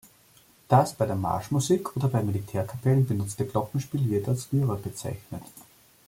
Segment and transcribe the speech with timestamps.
[0.67, 5.43] Das bei der Marschmusik oder bei Militärkapellen benutzte Glockenspiel wird als Lyra bezeichnet.